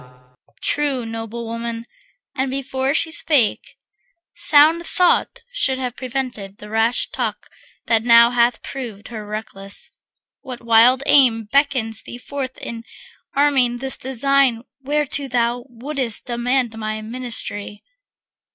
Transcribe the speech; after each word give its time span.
True, 0.63 1.05
noble 1.05 1.47
women, 1.47 1.85
and 2.33 2.49
before 2.49 2.91
she 2.95 3.11
spake 3.11 3.77
Sound 4.33 4.83
thought 4.87 5.41
should 5.51 5.77
have 5.77 5.95
prevented 5.95 6.57
the 6.57 6.71
rash 6.71 7.11
talk 7.11 7.47
That 7.85 8.01
now 8.01 8.31
hath 8.31 8.63
proved 8.63 9.09
her 9.09 9.23
reckless. 9.27 9.91
What 10.39 10.59
wild 10.65 11.03
aim 11.05 11.43
Beckons 11.43 12.01
thee 12.01 12.17
forth 12.17 12.57
in 12.57 12.81
arming 13.35 13.77
this 13.77 13.95
design 13.95 14.63
Whereto 14.81 15.27
thou 15.27 15.65
wouldst 15.69 16.25
demand 16.25 16.75
my 16.79 17.03
ministry? 17.03 17.83